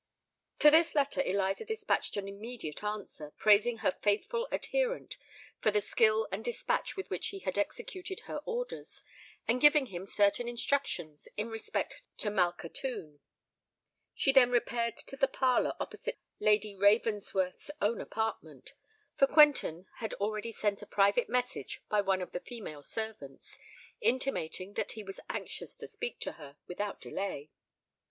To 0.57 0.71
this 0.71 0.95
letter 0.95 1.21
Eliza 1.21 1.63
despatched 1.63 2.17
an 2.17 2.27
immediate 2.27 2.83
answer, 2.83 3.33
praising 3.37 3.77
her 3.77 3.91
faithful 4.01 4.47
adherent 4.51 5.15
for 5.59 5.69
the 5.69 5.79
skill 5.79 6.27
and 6.31 6.43
despatch 6.43 6.97
with 6.97 7.11
which 7.11 7.27
he 7.27 7.37
had 7.37 7.55
executed 7.55 8.21
her 8.21 8.37
orders, 8.45 9.03
and 9.47 9.61
giving 9.61 9.85
him 9.85 10.07
certain 10.07 10.47
instructions 10.47 11.27
in 11.37 11.49
respect 11.49 12.01
to 12.17 12.31
Malkhatoun. 12.31 13.19
She 14.15 14.31
then 14.31 14.49
repaired 14.49 14.97
to 15.05 15.15
the 15.15 15.27
parlour 15.27 15.75
opposite 15.79 16.17
Lady 16.39 16.73
Ravensworth's 16.75 17.69
own 17.79 18.01
apartment; 18.01 18.73
for 19.17 19.27
Quentin 19.27 19.85
had 19.97 20.15
already 20.15 20.51
sent 20.51 20.81
a 20.81 20.87
private 20.87 21.29
message 21.29 21.79
by 21.89 22.01
one 22.01 22.23
of 22.23 22.31
the 22.31 22.39
female 22.39 22.81
servants, 22.81 23.59
intimating 23.99 24.73
that 24.73 24.93
he 24.93 25.03
was 25.03 25.19
anxious 25.29 25.77
to 25.77 25.85
speak 25.85 26.17
to 26.21 26.31
her 26.31 26.57
without 26.65 26.99
delay. 27.01 27.51